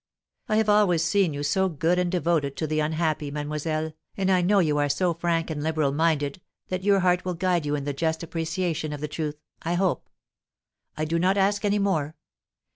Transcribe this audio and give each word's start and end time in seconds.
I 0.49 0.55
have 0.55 0.67
always 0.67 1.03
seen 1.03 1.31
you 1.31 1.43
so 1.43 1.69
good 1.69 1.99
and 1.99 2.11
devoted 2.11 2.55
to 2.57 2.65
the 2.65 2.79
unhappy, 2.79 3.29
mademoiselle, 3.29 3.93
and 4.17 4.31
I 4.31 4.41
know 4.41 4.57
you 4.57 4.79
are 4.79 4.89
so 4.89 5.13
frank 5.13 5.51
and 5.51 5.61
liberal 5.61 5.91
minded, 5.91 6.41
that 6.69 6.83
your 6.83 7.01
heart 7.01 7.23
will 7.23 7.35
guide 7.35 7.67
you 7.67 7.75
in 7.75 7.83
the 7.83 7.93
just 7.93 8.23
appreciation 8.23 8.93
of 8.93 9.01
the 9.01 9.07
truth, 9.07 9.35
I 9.61 9.75
hope. 9.75 10.09
I 10.97 11.05
do 11.05 11.19
not 11.19 11.37
ask 11.37 11.63
any 11.63 11.77
more. 11.77 12.15